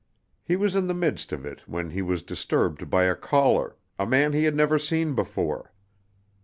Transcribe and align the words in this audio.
He 0.43 0.55
was 0.55 0.75
in 0.75 0.87
the 0.87 0.95
midst 0.95 1.31
of 1.31 1.45
it, 1.45 1.61
when 1.69 1.91
he 1.91 2.01
was 2.01 2.23
disturbed 2.23 2.89
by 2.89 3.03
a 3.03 3.13
caller, 3.15 3.75
a 3.99 4.07
man 4.07 4.33
he 4.33 4.45
had 4.45 4.55
never 4.55 4.79
seen 4.79 5.13
before. 5.13 5.73